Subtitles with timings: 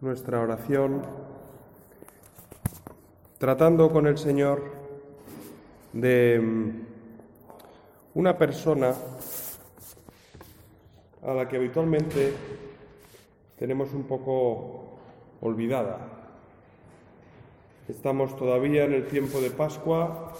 [0.00, 1.02] nuestra oración
[3.38, 4.62] tratando con el Señor
[5.92, 6.70] de mm,
[8.14, 8.94] una persona
[11.22, 12.32] a la que habitualmente
[13.58, 14.98] tenemos un poco
[15.40, 15.98] olvidada.
[17.88, 20.32] Estamos todavía en el tiempo de Pascua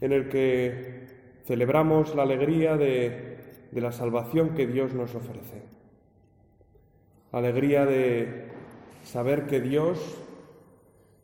[0.00, 1.06] en el que
[1.46, 3.38] celebramos la alegría de,
[3.70, 5.75] de la salvación que Dios nos ofrece.
[7.36, 8.48] Alegría de
[9.04, 9.98] saber que Dios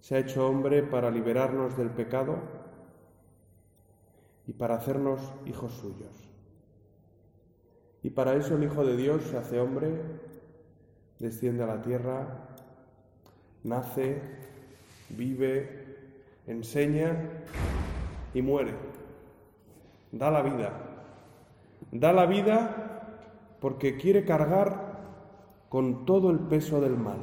[0.01, 2.37] se ha hecho hombre para liberarnos del pecado
[4.47, 6.31] y para hacernos hijos suyos.
[8.03, 9.91] Y para eso el Hijo de Dios se hace hombre,
[11.19, 12.47] desciende a la tierra,
[13.65, 14.21] nace,
[15.09, 15.97] vive,
[16.47, 17.27] enseña
[18.35, 18.75] y muere.
[20.11, 20.73] Da la vida.
[21.91, 24.92] Da la vida porque quiere cargar
[25.73, 27.17] con todo el peso del mal.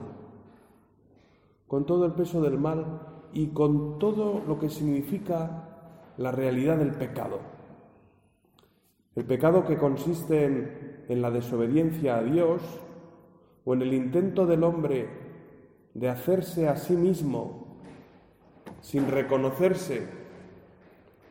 [1.67, 6.93] Con todo el peso del mal y con todo lo que significa la realidad del
[6.93, 7.41] pecado.
[9.13, 12.63] El pecado que consiste en, la desobediencia a Dios
[13.65, 15.07] o en el intento del hombre
[15.93, 17.77] de hacerse a sí mismo
[18.81, 20.07] sin reconocerse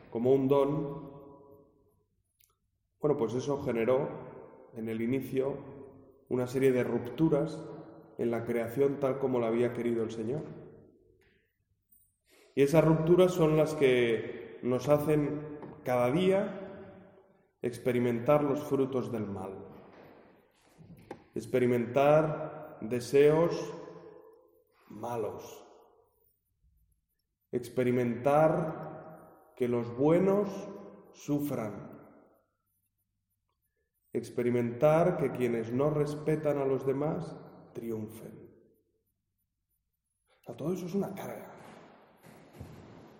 [0.09, 1.09] como un don,
[3.01, 4.07] bueno, pues eso generó
[4.77, 5.78] en el inicio
[6.29, 7.61] una serie de rupturas
[8.17, 10.43] en la creación tal como la había querido el Señor.
[12.55, 16.59] Y esas rupturas son las que nos hacen cada día
[17.61, 19.53] experimentar los frutos del mal,
[21.35, 23.73] experimentar deseos
[24.89, 25.65] malos,
[27.51, 30.49] experimentar que los buenos
[31.13, 31.98] sufran,
[34.13, 37.35] experimentar que quienes no respetan a los demás
[37.73, 38.49] triunfen.
[40.47, 41.51] A todo eso es una carga.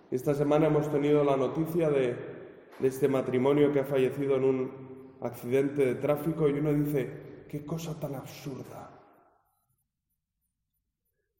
[0.09, 2.15] Esta semana hemos tenido la noticia de,
[2.79, 7.63] de este matrimonio que ha fallecido en un accidente de tráfico y uno dice, qué
[7.63, 8.95] cosa tan absurda.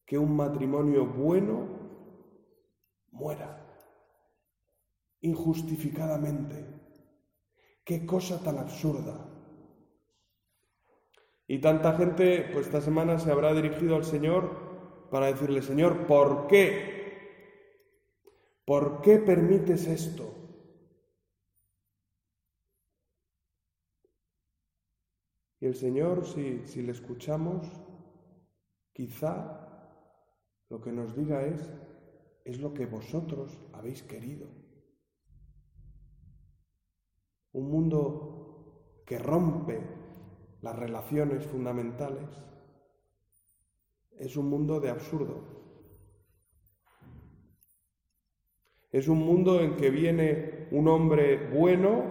[0.06, 1.68] Que un matrimonio bueno
[3.12, 3.66] muera
[5.22, 6.66] injustificadamente.
[7.84, 9.29] Qué cosa tan absurda.
[11.52, 16.46] Y tanta gente, pues esta semana se habrá dirigido al Señor para decirle, Señor, ¿por
[16.46, 17.18] qué?
[18.66, 20.32] ¿Por qué permites esto?
[25.60, 27.66] Y el Señor, si, si le escuchamos,
[28.94, 29.66] quizá
[30.70, 31.68] lo que nos diga es,
[32.46, 34.48] es lo que vosotros habéis querido.
[37.54, 39.99] Un mundo que rompe
[40.62, 42.30] las relaciones fundamentales
[44.18, 45.60] es un mundo de absurdo.
[48.92, 52.04] Es un mundo en que viene un hombre bueno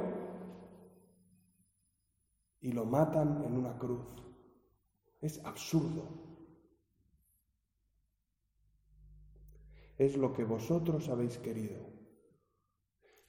[2.60, 4.06] y lo matan en una cruz.
[5.20, 6.08] Es absurdo.
[9.98, 11.76] Es lo que vosotros habéis querido.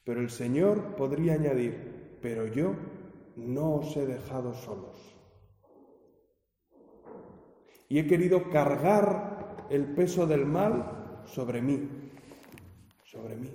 [0.03, 2.75] Pero el Señor podría añadir, pero yo
[3.35, 5.08] no os he dejado solos.
[7.89, 11.89] Y he querido cargar el peso del mal sobre mí,
[13.03, 13.53] sobre mí.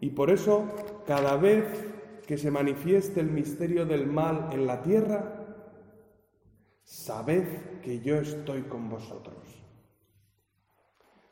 [0.00, 0.64] Y por eso,
[1.06, 1.64] cada vez
[2.26, 5.40] que se manifieste el misterio del mal en la tierra,
[6.82, 7.44] sabed
[7.82, 9.36] que yo estoy con vosotros.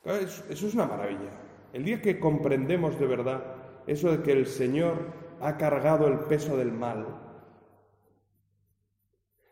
[0.04, 1.30] Eso es una maravilla.
[1.72, 3.56] El día que comprendemos de verdad
[3.86, 7.27] eso de que el Señor ha cargado el peso del mal,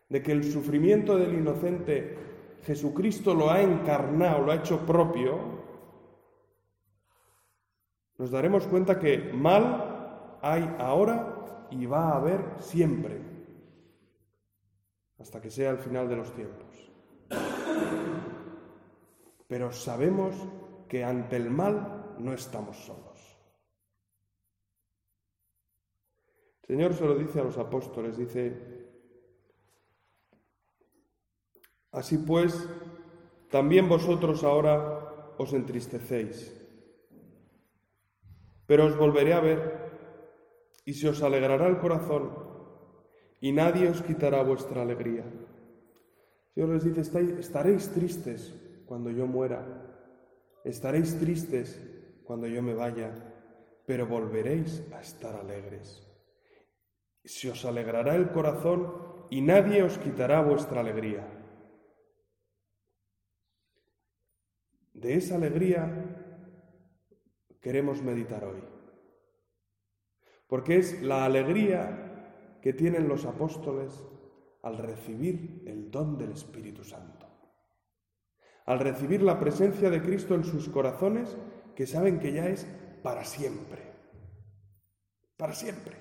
[0.09, 2.17] de que el sufrimiento del inocente
[2.63, 5.57] Jesucristo lo ha encarnado, lo ha hecho propio,
[8.17, 13.21] nos daremos cuenta que mal hay ahora y va a haber siempre,
[15.19, 16.91] hasta que sea el final de los tiempos.
[19.47, 20.35] Pero sabemos
[20.87, 23.07] que ante el mal no estamos solos.
[26.63, 28.76] El Señor se lo dice a los apóstoles, dice,
[31.97, 32.67] así pues,
[33.49, 36.53] también vosotros ahora os entristecéis,
[38.65, 39.59] pero os volveré a ver
[40.85, 42.31] y se os alegrará el corazón
[43.41, 45.25] y nadie os quitará vuestra alegría.
[46.53, 47.01] Señor les dice,
[47.39, 48.53] estaréis tristes
[48.85, 49.61] cuando yo muera,
[50.63, 51.81] estaréis tristes
[52.23, 53.13] cuando yo me vaya,
[53.85, 56.07] pero volveréis a estar alegres
[57.27, 58.93] se os alegrará el corazón
[59.29, 61.36] y nadie os quitará vuestra alegría.
[64.97, 65.85] De esa alegría
[67.61, 68.63] queremos meditar hoy.
[70.47, 74.03] Porque es la alegría que tienen los apóstoles
[74.63, 77.27] al recibir el don del Espíritu Santo.
[78.65, 81.37] Al recibir la presencia de Cristo en sus corazones
[81.75, 82.65] que saben que ya es
[83.03, 83.83] para siempre.
[85.37, 85.95] Para siempre.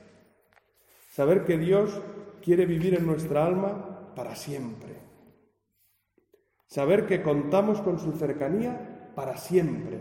[1.10, 2.00] Saber que Dios
[2.40, 5.05] quiere vivir en nuestra alma para siempre.
[6.66, 10.00] Saber que contamos con su cercanía para siempre.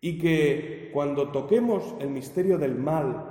[0.00, 3.30] Y que cuando toquemos el misterio del mal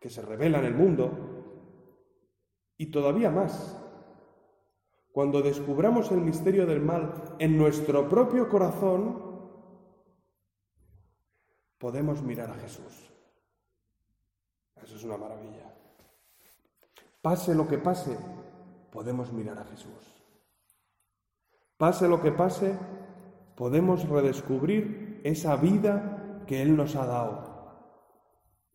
[0.00, 1.10] que se revela en el mundo,
[2.78, 3.76] y todavía más,
[5.12, 9.30] cuando descubramos el misterio del mal en nuestro propio corazón,
[11.76, 13.10] podemos mirar a Jesús.
[14.82, 15.74] Eso es una maravilla.
[17.20, 18.16] Pase lo que pase,
[18.92, 20.20] podemos mirar a Jesús.
[21.76, 22.78] Pase lo que pase,
[23.56, 27.50] podemos redescubrir esa vida que Él nos ha dado.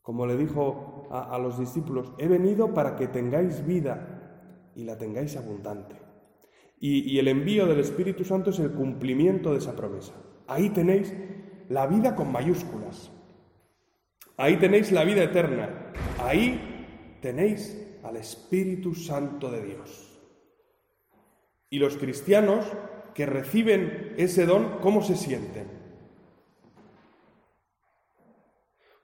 [0.02, 5.36] Como le dijo a, los discípulos, he venido para que tengáis vida y la tengáis
[5.36, 5.96] abundante.
[6.80, 10.14] Y, el envío del Espíritu Santo es el cumplimiento de esa promesa.
[10.48, 11.16] Ahí tenéis
[11.70, 13.12] la vida con mayúsculas.
[14.38, 15.94] Ahí tenéis la vida eterna.
[16.20, 20.20] Ahí tenéis al Espíritu Santo de Dios.
[21.70, 22.66] Y los cristianos
[23.14, 25.68] que reciben ese don, ¿cómo se sienten?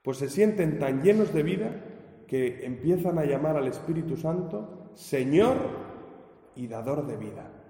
[0.04, 1.86] Pues se sienten tan llenos de vida
[2.28, 5.58] que empiezan a llamar al Espíritu Santo Señor
[6.56, 7.62] y dador de vida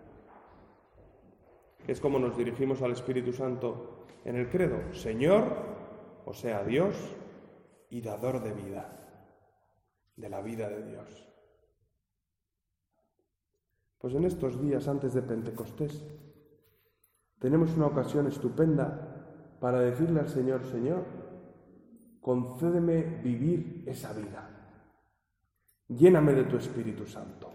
[1.87, 5.43] es como nos dirigimos al Espíritu Santo en el credo, Señor,
[6.25, 6.95] o sea, Dios
[7.89, 9.00] y dador de vida,
[10.21, 11.27] de la vida de Dios.
[13.97, 16.03] Pues en estos días antes de Pentecostés
[17.39, 21.03] tenemos una ocasión estupenda para decirle al Señor, Señor,
[22.21, 24.47] concédeme vivir esa vida.
[25.87, 27.51] Lléname de tu Espíritu Santo,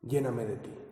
[0.00, 0.87] lléname de ti.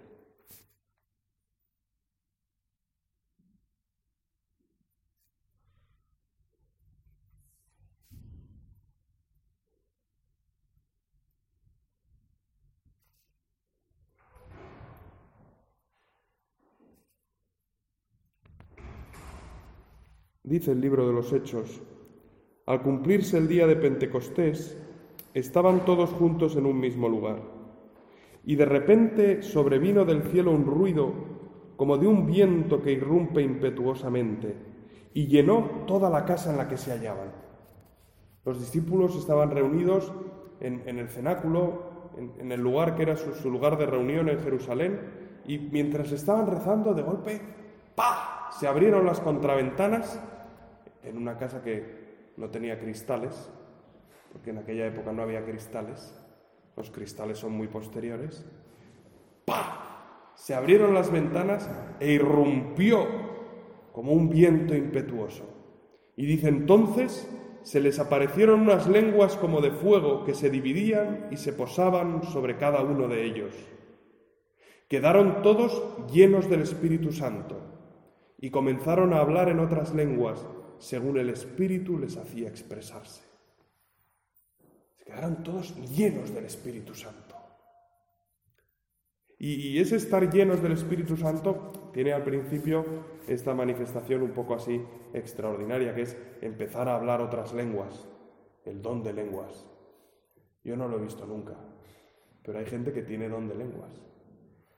[20.46, 21.82] Dice el libro de los Hechos,
[22.66, 24.80] al cumplirse el día de Pentecostés,
[25.34, 27.42] estaban todos juntos en un mismo lugar.
[28.44, 31.12] Y de repente sobrevino del cielo un ruido
[31.74, 34.54] como de un viento que irrumpe impetuosamente
[35.12, 37.32] y llenó toda la casa en la que se hallaban.
[38.44, 40.12] Los discípulos estaban reunidos
[40.60, 45.00] en, el cenáculo, en, el lugar que era su, lugar de reunión en Jerusalén,
[45.44, 47.40] y mientras estaban rezando, de golpe,
[47.96, 48.48] ¡pa!
[48.52, 50.20] se abrieron las contraventanas
[51.06, 53.50] en una casa que no tenía cristales,
[54.32, 56.14] porque en aquella época no había cristales,
[56.76, 58.44] los cristales son muy posteriores,
[59.44, 60.32] ¡pa!
[60.34, 63.06] Se abrieron las ventanas e irrumpió
[63.92, 65.44] como un viento impetuoso.
[66.16, 67.26] Y dice entonces,
[67.62, 72.58] se les aparecieron unas lenguas como de fuego que se dividían y se posaban sobre
[72.58, 73.54] cada uno de ellos.
[74.88, 75.82] Quedaron todos
[76.12, 77.56] llenos del Espíritu Santo
[78.38, 80.46] y comenzaron a hablar en otras lenguas
[80.78, 83.22] según el Espíritu les hacía expresarse.
[84.98, 87.26] Se quedaron todos llenos del Espíritu Santo.
[89.38, 92.84] Y, ese estar llenos del Espíritu Santo tiene al principio
[93.28, 94.80] esta manifestación un poco así
[95.12, 98.08] extraordinaria, que es empezar a hablar otras lenguas,
[98.64, 99.66] el don de lenguas.
[100.64, 101.54] Yo no lo he visto nunca,
[102.42, 103.92] pero hay gente que tiene don de lenguas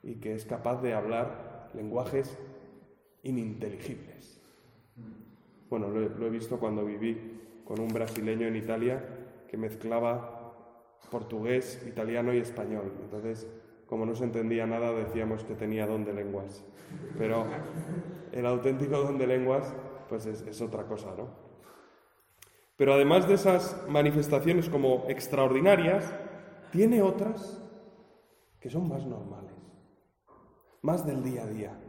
[0.03, 2.37] y que es capaz de hablar lenguajes
[3.23, 4.38] ininteligibles.
[5.71, 9.05] Bueno, lo he, visto cuando viví con un brasileño en Italia
[9.49, 10.55] que mezclaba
[11.11, 12.93] portugués, italiano y español.
[13.03, 13.47] Entonces,
[13.87, 16.65] como no se entendía nada, decíamos que tenía don de lenguas.
[17.19, 17.47] Pero
[18.33, 19.75] el auténtico don de lenguas,
[20.09, 21.29] pues es, es otra cosa, ¿no?
[22.77, 26.15] Pero además de esas manifestaciones como extraordinarias,
[26.71, 27.63] tiene otras
[28.61, 29.55] que son más normales,
[30.83, 31.88] más del día a día.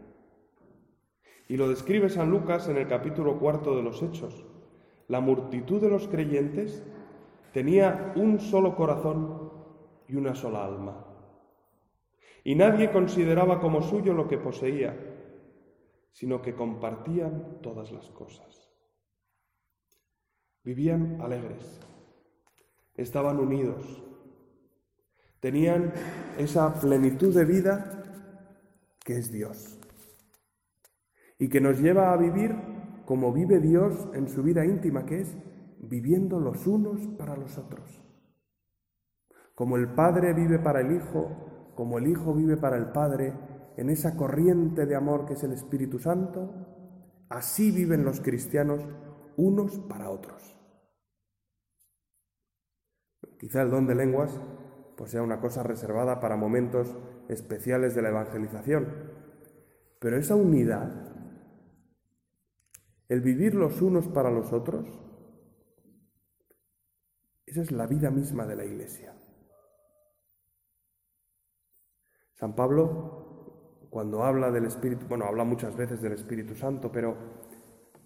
[1.50, 4.46] Y lo describe San Lucas en el capítulo cuarto de los Hechos.
[5.08, 6.84] La multitud de los creyentes
[7.52, 9.52] tenía un solo corazón
[10.08, 11.06] y una sola alma.
[12.44, 14.96] Y nadie consideraba como suyo lo que poseía,
[16.12, 18.70] sino que compartían todas las cosas.
[20.64, 21.80] Vivían alegres,
[22.94, 24.04] estaban unidos,
[25.40, 25.94] tenían
[26.38, 28.04] esa plenitud de vida
[29.04, 29.79] que es Dios,
[31.40, 32.54] y que nos lleva a vivir
[33.06, 35.36] como vive Dios en su vida íntima, que es
[35.80, 38.04] viviendo los unos para los otros.
[39.56, 43.34] Como el Padre vive para el Hijo, como el Hijo vive para el Padre,
[43.78, 46.52] en esa corriente de amor que es el Espíritu Santo,
[47.30, 48.86] así viven los cristianos
[49.38, 50.56] unos para otros.
[53.40, 54.38] Quizá el don de lenguas
[54.98, 56.94] pues sea una cosa reservada para momentos
[57.30, 58.86] especiales de la evangelización,
[59.98, 61.09] pero esa unidad
[63.10, 64.88] el vivir los unos para los otros,
[67.46, 69.16] esa es la vida misma de la Iglesia.
[72.36, 77.18] San Pablo, cuando habla del Espíritu, bueno, habla muchas veces del Espíritu Santo, pero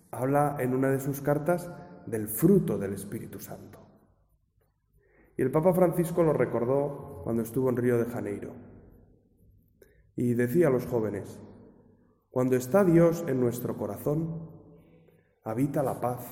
[0.09, 1.69] habla en una de sus cartas
[2.07, 3.79] del fruto del Espíritu Santo.
[5.35, 8.53] Y el Papa Francisco lo recordó cuando estuvo en Río de Janeiro.
[10.15, 11.39] Y decía a los jóvenes,
[12.29, 14.52] cuando está Dios en nuestro corazón,
[15.43, 16.25] habita la paz,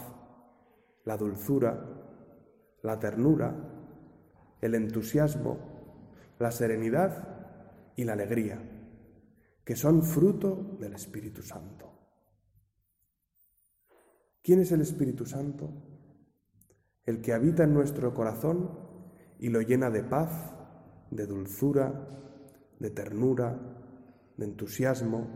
[1.06, 1.84] la dulzura,
[2.84, 3.56] la ternura,
[4.62, 5.58] el entusiasmo,
[6.40, 8.60] la serenidad y la alegría,
[9.64, 11.92] que son fruto del Espíritu Santo.
[14.44, 15.70] ¿Quién es el Espíritu Santo?
[17.06, 18.72] El que habita en nuestro corazón
[19.40, 20.56] y lo llena de paz,
[21.12, 22.08] de dulzura,
[22.80, 23.60] de ternura,
[24.38, 25.28] de entusiasmo,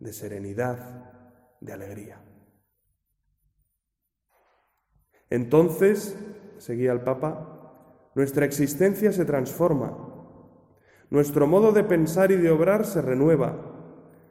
[0.00, 1.12] de serenidad,
[1.60, 2.33] de alegría.
[5.34, 6.16] Entonces,
[6.58, 9.98] seguía el Papa, nuestra existencia se transforma,
[11.10, 13.56] nuestro modo de pensar y de obrar se renueva,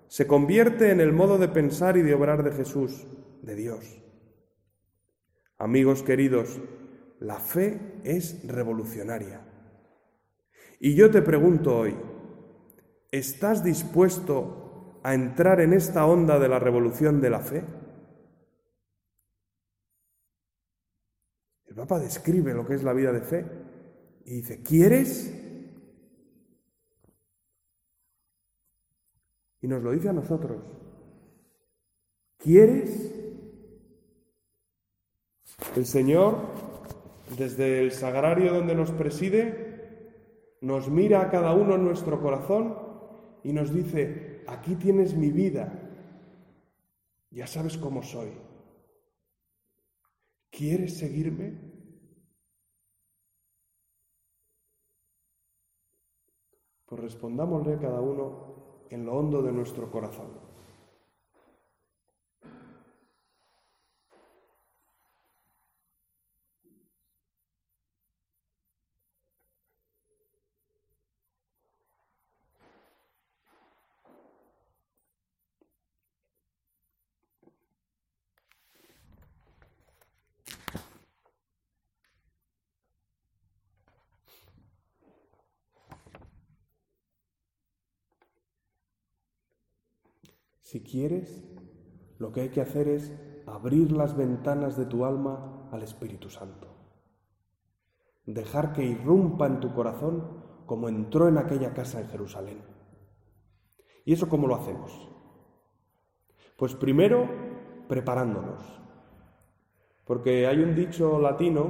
[0.08, 3.06] se convierte en el modo de pensar y de obrar de Jesús,
[3.42, 4.02] de Dios.
[5.58, 6.62] Amigos queridos,
[7.20, 9.42] la fe es revolucionaria.
[10.80, 11.98] Y yo te pregunto hoy,
[13.12, 17.83] ¿estás dispuesto a entrar en esta onda de la revolución de la fe?
[21.74, 23.44] El Papa describe lo que es la vida de fe
[24.26, 25.34] y dice, ¿quieres?
[29.60, 30.62] Y nos lo dice a nosotros.
[32.38, 33.12] ¿Quieres?
[35.76, 36.38] El Señor,
[37.40, 42.78] desde el sagrario donde nos preside, nos mira a cada uno en nuestro corazón
[43.44, 45.74] y nos dice, aquí tienes mi vida,
[47.32, 48.30] ya sabes cómo soy.
[50.56, 51.60] ¿Quieres seguirme?
[56.86, 60.43] Pues respondámosle cada uno en lo hondo de nuestro corazón.
[90.74, 91.46] Si quieres,
[92.18, 93.14] lo que hay que hacer es
[93.46, 96.68] abrir las ventanas de tu alma al Espíritu Santo.
[98.26, 102.64] Dejar que irrumpa en tu corazón como entró en aquella casa en Jerusalén.
[104.04, 105.12] ¿Y eso cómo lo hacemos?
[106.58, 107.30] Pues primero
[107.88, 108.64] preparándonos.
[110.06, 111.70] Porque hay un dicho latino,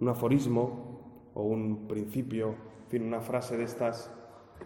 [0.00, 4.12] un aforismo o un principio, en fin, una frase de estas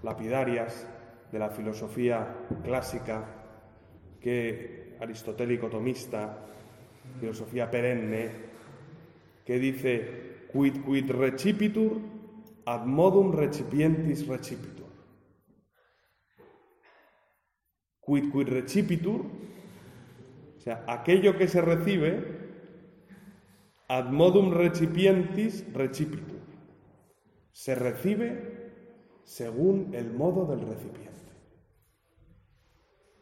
[0.02, 0.88] lapidarias
[1.30, 3.36] de la filosofía clásica
[4.20, 6.46] que aristotélico tomista,
[7.18, 8.30] filosofía perenne,
[9.44, 11.98] que dice quid quid recipitur
[12.66, 14.86] ad modum recipientis recipitur.
[18.00, 19.20] Quid quid recipitur,
[20.56, 22.38] o sea, aquello que se recibe
[23.88, 26.38] ad modum recipientis recipitur.
[27.52, 28.60] Se recibe
[29.24, 31.09] según el modo del recipiente.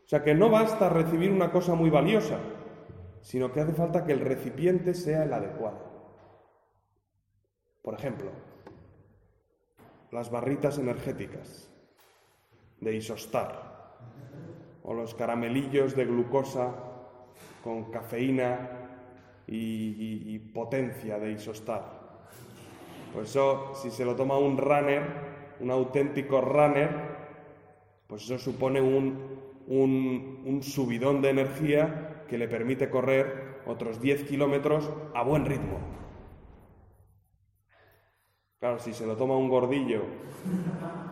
[0.09, 2.39] O sea que no basta recibir una cosa muy valiosa,
[3.21, 5.85] sino que hace falta que el recipiente sea el adecuado.
[7.83, 8.31] Por ejemplo,
[10.11, 11.71] las barritas energéticas
[12.81, 13.99] de isostar
[14.83, 16.75] o los caramelillos de glucosa
[17.63, 18.71] con cafeína
[19.47, 21.85] y, potencia de isostar.
[23.13, 25.03] Pues eso, si se lo toma un runner,
[25.61, 26.89] un auténtico runner,
[28.07, 34.91] pues eso supone un un, subidón de energía que le permite correr otros 10 kilómetros
[35.15, 35.79] a buen ritmo.
[38.59, 40.03] Claro, si se lo toma un gordillo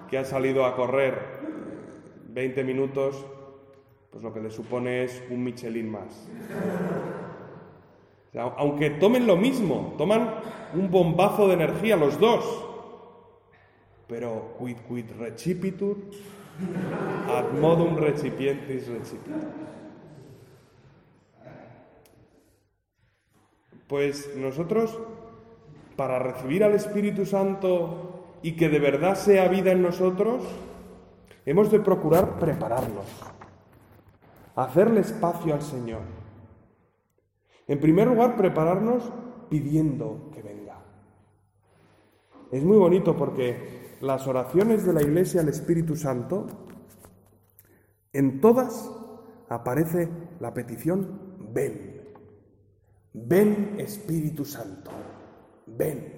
[0.08, 1.18] que ha salido a correr
[2.28, 3.25] 20 minutos,
[4.10, 6.28] pues lo que le supone es un Michelin más.
[8.34, 10.34] aunque tomen lo mismo, toman
[10.75, 12.66] un bombazo de energía los dos,
[14.08, 15.96] pero quid quid recipitur
[17.28, 19.50] ad modum recipientis recipitur.
[23.86, 24.98] Pues nosotros,
[25.96, 30.44] para recibir al Espíritu Santo y que de verdad sea vida en nosotros,
[31.44, 33.06] hemos de procurar prepararnos,
[34.56, 36.02] hacerle espacio al Señor.
[37.68, 39.12] En primer lugar, prepararnos
[39.48, 40.78] pidiendo que venga.
[42.50, 46.47] Es muy bonito porque las oraciones de la Iglesia al Espíritu Santo,
[48.12, 48.91] en todas
[49.49, 50.09] aparece
[50.41, 52.15] la petición ven.
[53.12, 54.91] Ven Espíritu Santo,
[55.67, 56.17] ven.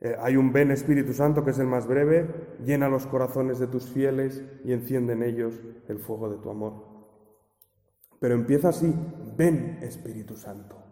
[0.00, 3.66] Eh, hay un ven Espíritu Santo que es el más breve, llena los corazones de
[3.66, 6.94] tus fieles y enciende en ellos el fuego de tu amor.
[8.20, 8.94] Pero empieza así,
[9.36, 10.83] ven Espíritu Santo.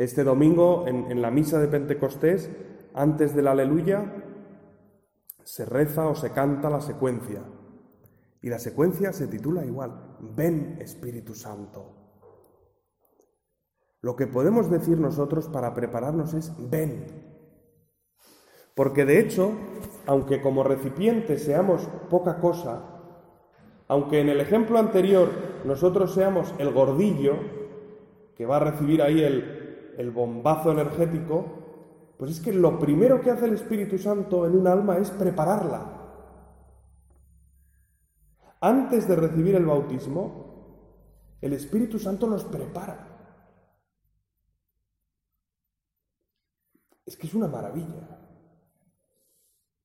[0.00, 2.48] Este domingo en, la misa de Pentecostés,
[2.94, 4.10] antes del aleluya,
[5.44, 7.42] se reza o se canta la secuencia.
[8.40, 11.96] Y la secuencia se titula igual, ven Espíritu Santo.
[14.00, 17.04] Lo que podemos decir nosotros para prepararnos es ven.
[18.74, 19.52] Porque de hecho,
[20.06, 23.02] aunque como recipiente seamos poca cosa,
[23.86, 25.28] aunque en el ejemplo anterior
[25.66, 27.34] nosotros seamos el gordillo,
[28.34, 29.59] que va a recibir ahí el,
[30.00, 31.44] el bombazo energético,
[32.16, 35.98] pues es que lo primero que hace el Espíritu Santo en un alma es prepararla.
[38.62, 43.06] Antes de recibir el bautismo, el Espíritu Santo nos prepara.
[47.04, 48.20] Es que es una maravilla.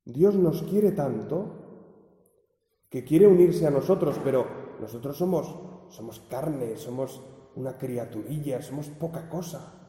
[0.06, 1.62] Dios nos quiere tanto
[2.90, 4.46] que quiere unirse a nosotros, pero
[4.80, 5.54] nosotros somos,
[5.90, 7.22] somos carne, somos
[7.56, 9.85] una criaturilla, somos poca cosa.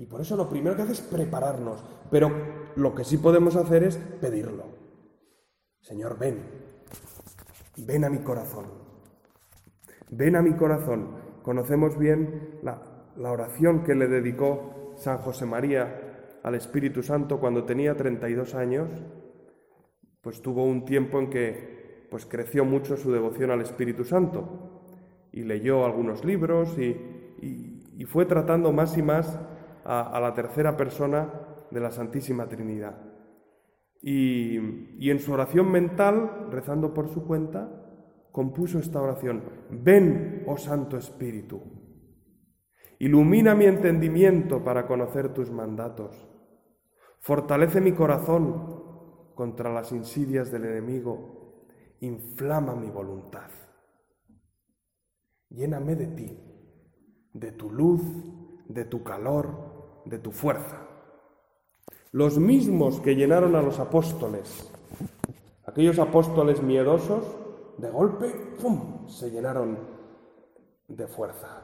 [0.00, 1.84] Y por eso lo primero que hace es prepararnos.
[2.10, 2.30] Pero
[2.74, 4.64] lo que sí podemos hacer es pedirlo.
[5.78, 6.38] Señor, ven,
[7.76, 8.64] ven a mi corazón.
[10.08, 11.16] Ven a mi corazón.
[11.42, 12.80] Conocemos bien la,
[13.18, 18.88] oración que le dedicó San José María al Espíritu Santo cuando tenía 32 años,
[20.22, 25.42] pues tuvo un tiempo en que pues creció mucho su devoción al Espíritu Santo y
[25.42, 27.18] leyó algunos libros y,
[28.06, 29.38] fue tratando más y más
[29.92, 31.28] a la tercera persona
[31.70, 33.10] de la Santísima Trinidad.
[34.02, 37.68] Y, en su oración mental, rezando por su cuenta,
[38.32, 39.42] compuso esta oración.
[39.70, 41.60] Ven, oh Santo Espíritu,
[42.98, 46.28] ilumina mi entendimiento para conocer tus mandatos.
[47.18, 51.66] Fortalece mi corazón contra las insidias del enemigo.
[52.00, 53.50] Inflama mi voluntad.
[55.50, 56.38] Lléname de ti,
[57.34, 58.00] de tu luz,
[58.68, 59.69] de tu calor,
[60.04, 60.90] de tu fuerza
[62.12, 64.70] los mismos que llenaron a los apóstoles.
[65.66, 67.24] Aquellos apóstoles miedosos,
[67.78, 68.28] de golpe,
[68.60, 69.78] ¡pum!, se llenaron
[70.88, 71.62] de fuerza.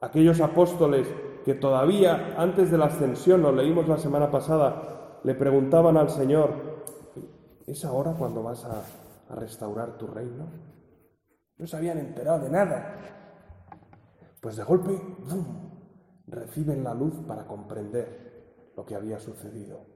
[0.00, 1.08] Aquellos apóstoles
[1.44, 6.50] que todavía antes de la ascensión, lo leímos la semana pasada, le preguntaban al Señor,
[7.66, 8.82] ¿es ahora cuando vas a,
[9.28, 10.46] restaurar tu reino?
[11.56, 12.96] No se habían enterado de nada.
[14.40, 14.92] Pues de golpe,
[15.28, 15.65] ¡pum!,
[16.26, 19.86] reciben la luz para comprender lo que había sucedido.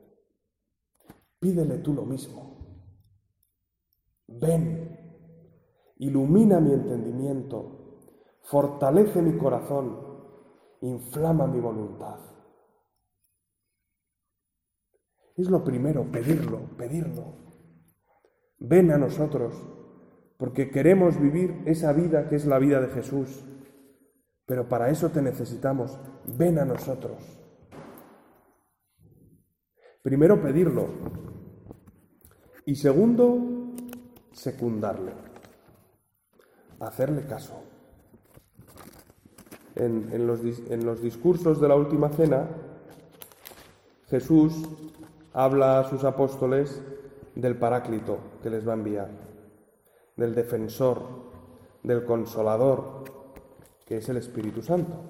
[1.38, 2.60] Pídele tú lo mismo.
[4.28, 4.96] Ven,
[5.98, 7.98] ilumina mi entendimiento,
[8.42, 9.98] fortalece mi corazón,
[10.82, 12.18] inflama mi voluntad.
[15.36, 17.34] Es lo primero, pedirlo, pedirlo.
[18.58, 19.54] Ven a nosotros,
[20.36, 23.42] porque queremos vivir esa vida que es la vida de Jesús.
[24.50, 25.96] Pero para eso te necesitamos.
[26.36, 27.22] Ven a nosotros.
[30.02, 30.88] Primero, pedirlo.
[32.66, 33.38] Y segundo,
[34.32, 35.12] secundarle.
[36.80, 37.62] Hacerle caso.
[39.76, 42.48] En, los, en los discursos de la última cena,
[44.08, 44.52] Jesús
[45.32, 46.82] habla a sus apóstoles
[47.36, 49.10] del Paráclito que les va a enviar,
[50.16, 51.04] del defensor,
[51.84, 53.19] del consolador,
[53.90, 55.00] que es el Espíritu Santo.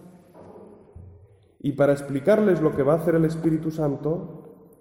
[1.59, 4.79] Y para explicarles lo que va a hacer el Espíritu Santo,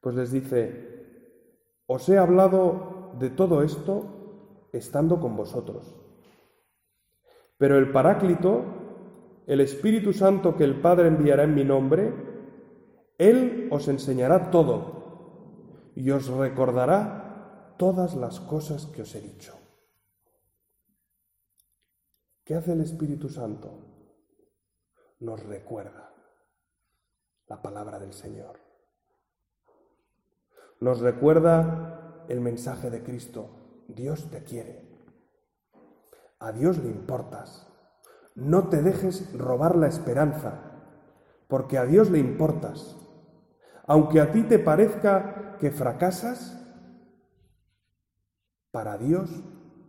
[0.00, 5.94] pues les dice, os he hablado de todo esto estando con vosotros.
[7.56, 8.64] Pero el Paráclito,
[9.46, 12.12] el Espíritu Santo que el Padre enviará en mi nombre,
[13.16, 19.59] Él os enseñará todo y os recordará todas las cosas que os he dicho.
[22.50, 23.78] ¿Qué hace el Espíritu Santo?
[25.20, 26.12] Nos recuerda
[27.46, 28.58] la palabra del Señor.
[30.80, 33.84] Nos recuerda el mensaje de Cristo.
[33.86, 34.84] Dios te quiere.
[36.40, 37.68] A Dios le importas.
[38.34, 40.82] No te dejes robar la esperanza,
[41.46, 42.96] porque a Dios le importas.
[43.86, 46.60] Aunque a ti te parezca que fracasas,
[48.72, 49.30] para Dios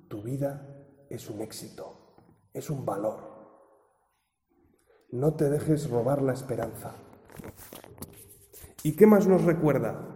[0.10, 2.01] tu vida es un éxito,
[2.54, 3.32] es un valor.
[5.10, 6.96] No te dejes robar la esperanza.
[8.84, 10.08] ¿Y qué más nos recuerda?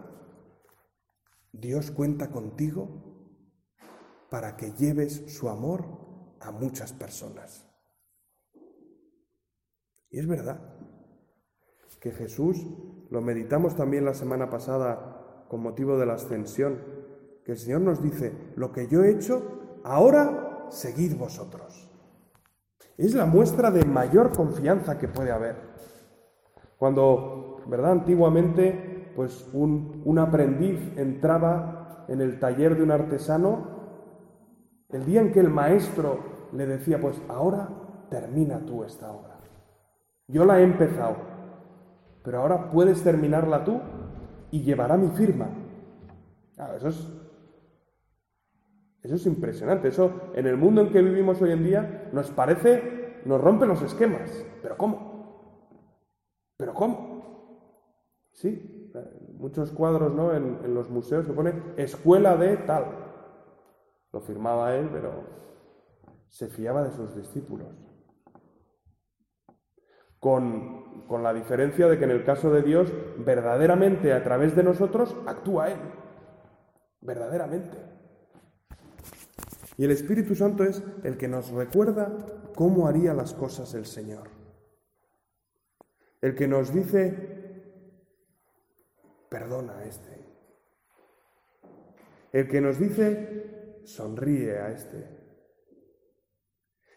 [1.51, 3.05] Dios cuenta contigo
[4.29, 5.85] para que lleves su amor
[6.41, 7.65] a muchas personas.
[10.09, 10.75] Y es verdad
[11.99, 12.65] que Jesús,
[13.09, 16.83] lo meditamos también la semana pasada con motivo de la ascensión,
[17.43, 21.84] que el Señor nos dice, lo que yo he hecho, ahora seguid vosotros.
[22.97, 25.55] Es la muestra de mayor confianza que puede haber.
[26.77, 27.91] Cuando, ¿verdad?
[27.91, 33.75] Antiguamente, pues un, un aprendiz entraba en el taller de un artesano,
[34.89, 36.19] el día en que el maestro
[36.53, 37.69] le decía, pues ahora
[38.09, 39.39] termina tú esta obra.
[40.27, 41.17] Yo la he empezado,
[42.23, 43.79] pero ahora puedes terminarla tú
[44.51, 45.47] y llevará mi firma.
[46.75, 47.07] eso es,
[49.05, 49.89] eso es impresionante.
[49.89, 53.81] Eso en el mundo en que vivimos hoy en día nos parece, nos rompe los
[53.81, 54.45] esquemas.
[54.61, 55.69] ¿Pero cómo?
[56.57, 57.15] ¿Pero cómo?
[58.31, 58.91] Sí,
[59.37, 60.33] muchos cuadros ¿no?
[60.33, 62.85] en, en los museos se pone escuela de tal.
[64.11, 65.23] Lo firmaba él, pero
[66.29, 67.67] se fiaba de sus discípulos.
[70.19, 74.63] Con, con, la diferencia de que en el caso de Dios, verdaderamente a través de
[74.63, 75.79] nosotros actúa Él.
[77.01, 77.84] Verdaderamente.
[79.77, 82.15] Y el Espíritu Santo es el que nos recuerda
[82.55, 84.29] cómo haría las cosas el Señor.
[86.21, 87.63] El que nos dice,
[89.29, 90.25] perdona a este.
[92.31, 95.07] El que nos dice, sonríe a este.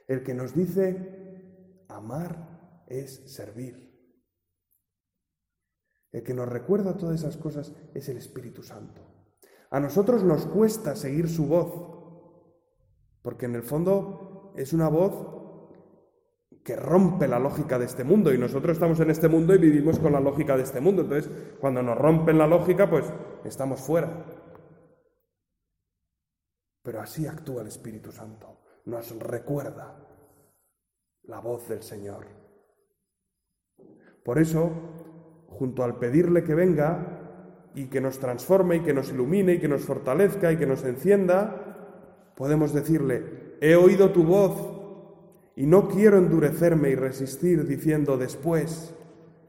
[0.07, 3.89] El que nos dice, amar es servir.
[6.11, 9.03] El que nos recuerda todas esas cosas es el Espíritu Santo.
[9.71, 11.88] A nosotros nos cuesta seguir su voz,
[13.29, 15.13] porque en el fondo es una voz
[16.65, 19.99] que rompe la lógica de este mundo y nosotros estamos en este mundo y vivimos
[19.99, 21.03] con la lógica de este mundo.
[21.03, 23.05] Entonces, cuando nos rompen la lógica, pues
[23.45, 24.25] estamos fuera.
[26.83, 29.95] Pero así actúa el Espíritu Santo nos recuerda
[31.25, 32.25] la voz del Señor.
[34.25, 34.71] Por eso,
[35.49, 39.69] junto al pedirle que venga y que nos transforme y que nos ilumine y que
[39.69, 41.68] nos fortalezca y que nos encienda,
[42.39, 44.55] podemos decirle, he oído tu voz
[45.57, 48.95] y no quiero endurecerme y resistir diciendo después,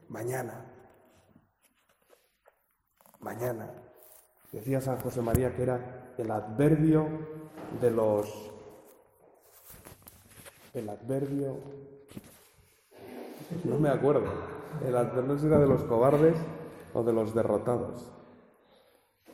[0.08, 0.66] mañana,
[3.20, 3.70] mañana.
[4.50, 7.06] Decía San José María que era el adverbio
[7.80, 8.50] de los
[10.74, 11.58] el adverbio.
[13.62, 14.26] No me acuerdo.
[14.84, 16.34] El adverbio era de los cobardes
[16.92, 18.10] o de los derrotados.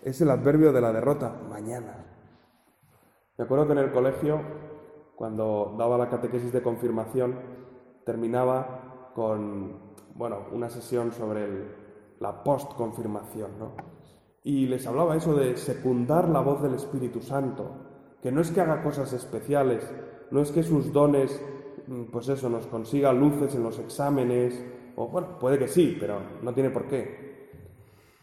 [0.05, 2.16] Es el adverbio de la derrota, mañana.
[3.39, 4.41] Me acuerdo que en el colegio,
[5.15, 7.39] cuando daba la catequesis de confirmación,
[8.05, 11.47] terminaba con, bueno, una sesión sobre
[12.19, 13.73] la post-confirmación, ¿no?
[14.43, 17.73] Y les hablaba eso de secundar la voz del Espíritu Santo,
[18.23, 19.85] que no es que haga cosas especiales,
[20.31, 21.39] no es que sus dones,
[21.89, 24.65] mm, pues eso, nos consiga luces en los exámenes,
[24.97, 27.27] o bueno, puede que sí, pero no tiene por qué.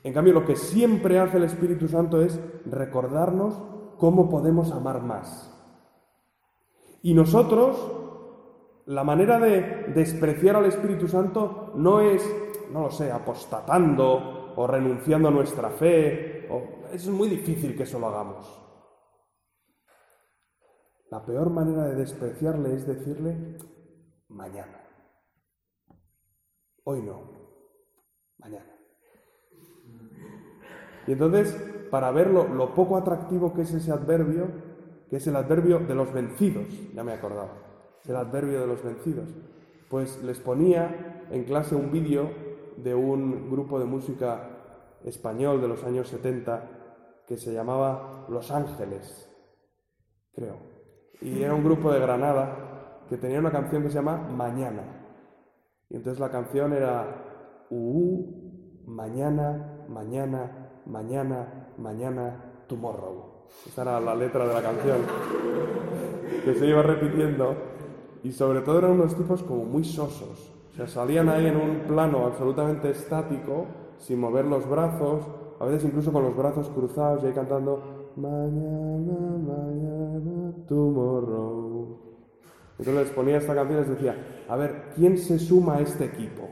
[0.04, 3.62] En cambio, lo que siempre hace el Espíritu Santo es recordarnos
[4.04, 5.50] cómo podemos amar más.
[7.04, 7.78] Y nosotros,
[8.86, 12.22] la manera de despreciar al Espíritu Santo no es,
[12.70, 16.50] no lo sé, apostatando o renunciando a nuestra fe.
[16.92, 18.46] Es muy difícil que eso lo hagamos.
[21.10, 23.58] La peor manera de despreciarle es decirle
[24.28, 24.84] mañana.
[26.84, 27.22] Hoy no,
[28.38, 28.76] mañana.
[31.08, 31.56] Y entonces,
[31.94, 34.48] para ver lo, poco atractivo que es ese adverbio,
[35.12, 37.54] que es el adverbio de los vencidos, ya me acordaba,
[38.02, 39.30] es el adverbio de los vencidos,
[39.92, 42.32] pues les ponía en clase un vídeo
[42.78, 49.32] de un grupo de música español de los años 70 que se llamaba Los Ángeles,
[50.34, 50.58] creo.
[51.22, 54.82] Y era un grupo de Granada que tenía una canción que se llama Mañana.
[55.92, 63.26] Y entonces la canción era, uh, mañana, mañana, mañana, mañana, tomorrow.
[63.68, 64.98] Esa era la letra de la canción
[66.44, 67.56] que se iba repitiendo
[68.24, 70.52] y sobre todo eran unos tipos como muy sosos.
[70.72, 73.68] O sea, salían ahí en un plano absolutamente estático,
[74.00, 75.24] sin mover los brazos,
[75.60, 81.98] a veces incluso con los brazos cruzados y ahí cantando Mañana, mañana, tomorrow.
[82.78, 84.16] Entonces les ponía esta canción y les decía,
[84.48, 86.48] a ver, ¿quién se suma a este equipo?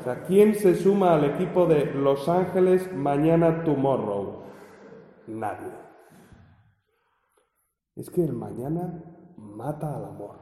[0.00, 4.42] O sea, ¿quién se suma al equipo de Los Ángeles mañana, tomorrow?
[5.26, 5.72] Nadie.
[7.94, 9.02] Es que el mañana
[9.36, 10.40] mata al amor.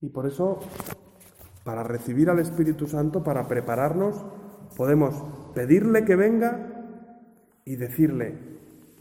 [0.00, 0.60] Y por eso,
[1.64, 4.24] para recibir al Espíritu Santo, para prepararnos,
[4.76, 5.14] podemos
[5.54, 6.78] pedirle que venga
[7.64, 8.38] y decirle,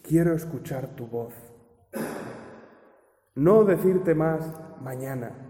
[0.01, 1.33] quiero escuchar tu voz.
[3.35, 5.46] No decirte más mañana,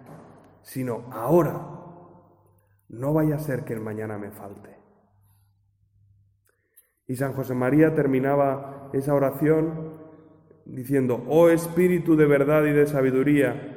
[0.68, 1.66] sino ahora.
[2.90, 4.76] No vaya a ser que el mañana me falte.
[7.08, 9.98] Y San José María terminaba esa oración
[10.66, 13.76] diciendo, oh Espíritu de verdad y de sabiduría,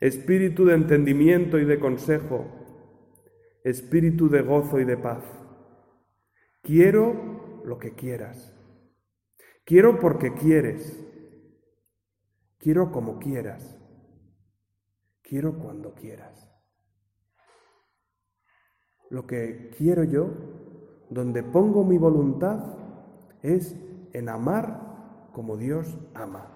[0.00, 2.46] Espíritu de entendimiento y de consejo,
[3.62, 5.22] Espíritu de gozo y de paz.
[6.62, 8.56] Quiero lo que quieras.
[9.64, 11.06] Quiero porque quieres.
[12.58, 13.79] Quiero como quieras.
[15.30, 16.50] Quiero cuando quieras.
[19.10, 20.28] Lo que quiero yo,
[21.08, 22.58] donde pongo mi voluntad,
[23.40, 23.76] es
[24.12, 26.50] en amar como Dios ama.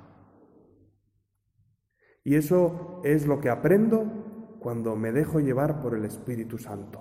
[2.24, 6.98] Y eso es lo que aprendo cuando me dejo llevar por el Espíritu Santo.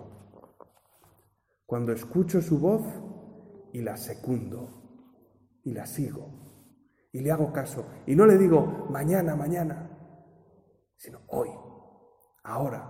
[1.65, 2.83] Cuando escucho su voz
[3.71, 9.36] y la secundo y la sigo y le hago caso y no le digo mañana,
[9.36, 9.89] mañana,
[11.03, 11.49] sino hoy,
[12.43, 12.88] ahora,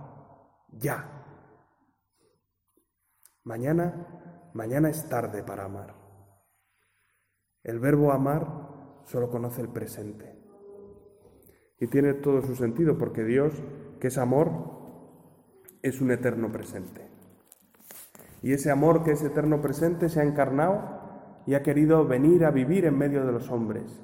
[0.72, 1.10] ya.
[3.44, 5.94] Mañana, mañana es tarde para amar.
[7.62, 8.46] El verbo amar
[9.04, 10.34] solo conoce el presente.
[11.78, 13.52] Y tiene todo su sentido porque Dios,
[14.00, 14.74] que es amor,
[15.82, 17.08] es un eterno presente.
[18.42, 21.04] Y ese amor que es eterno presente se ha encarnado
[21.46, 24.00] y ha querido venir a vivir en medio de los hombres.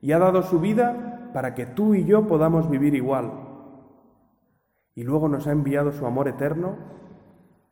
[0.00, 3.55] Y ha dado su vida para que tú y yo podamos vivir igual.
[4.96, 6.76] Y luego nos ha enviado su amor eterno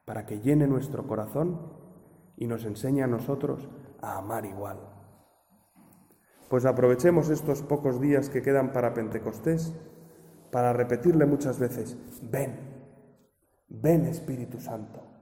[0.04, 1.60] para que llene nuestro corazón
[2.36, 3.68] y nos enseñe a nosotros
[4.00, 4.78] a amar igual.
[6.48, 9.74] Pues aprovechemos estos pocos días que quedan para Pentecostés
[10.52, 11.98] para repetirle muchas veces,
[12.30, 12.60] ven,
[13.68, 15.14] ven Espíritu Santo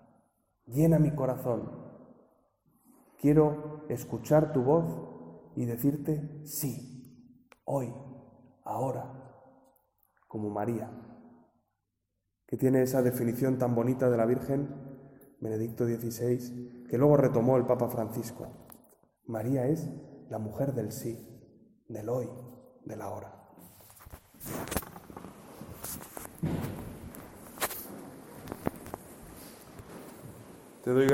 [0.66, 1.70] llena mi corazón.
[3.18, 4.84] Quiero escuchar tu voz
[5.54, 7.92] y decirte sí, hoy,
[8.64, 9.12] ahora,
[10.26, 10.90] como María,
[12.52, 14.68] que tiene esa definición tan bonita de la Virgen,
[15.40, 18.46] Benedicto XVI, que luego retomó el Papa Francisco.
[19.24, 19.88] María es
[20.28, 21.18] la mujer del sí,
[21.88, 22.28] del hoy,
[22.84, 23.32] del ahora.
[30.84, 31.06] Te doy.